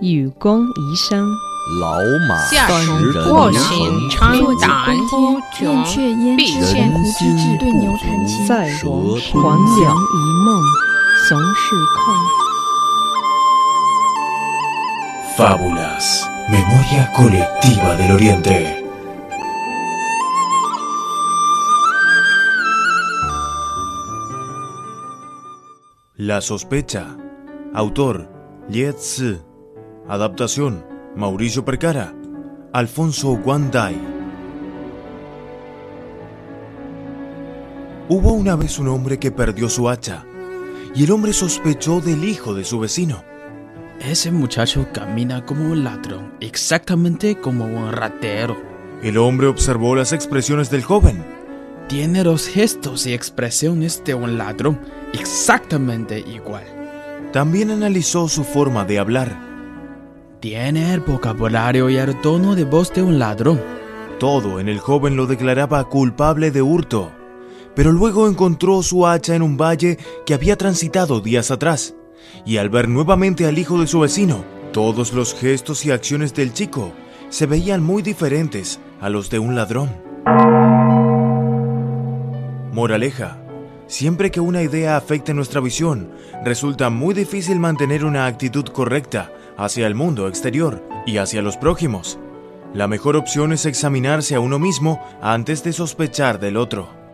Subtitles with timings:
[0.00, 1.26] 与公宜生，
[1.80, 4.92] 老马下识人卧能行成长达
[5.58, 8.46] 天燕雀焉必知先千古之志，对牛弹琴。
[8.46, 9.42] 在黄象
[9.80, 10.62] 粱一梦，
[11.28, 12.14] 熊市空。
[15.36, 16.24] Fábulas.
[16.48, 18.84] Memoria colectiva del Oriente.
[26.18, 27.04] La sospecha.
[27.74, 28.26] Autor:
[28.70, 29.38] Liet Zi.
[30.08, 30.84] Adaptación:
[31.16, 32.14] Mauricio Percara.
[32.72, 33.96] Alfonso Guandai.
[38.08, 40.24] Hubo una vez un hombre que perdió su hacha,
[40.94, 43.24] y el hombre sospechó del hijo de su vecino.
[43.98, 48.56] Ese muchacho camina como un ladrón, exactamente como un ratero.
[49.02, 51.24] El hombre observó las expresiones del joven.
[51.88, 54.78] Tiene los gestos y expresiones de un ladrón,
[55.12, 56.62] exactamente igual.
[57.32, 59.55] También analizó su forma de hablar.
[60.48, 63.60] Tiene el vocabulario y el tono de voz de un ladrón.
[64.20, 67.10] Todo en el joven lo declaraba culpable de hurto,
[67.74, 71.96] pero luego encontró su hacha en un valle que había transitado días atrás,
[72.44, 76.52] y al ver nuevamente al hijo de su vecino, todos los gestos y acciones del
[76.52, 76.92] chico
[77.28, 79.90] se veían muy diferentes a los de un ladrón.
[82.72, 83.42] Moraleja.
[83.88, 86.12] Siempre que una idea afecte nuestra visión,
[86.44, 92.18] resulta muy difícil mantener una actitud correcta hacia el mundo exterior y hacia los prójimos.
[92.74, 97.05] La mejor opción es examinarse a uno mismo antes de sospechar del otro.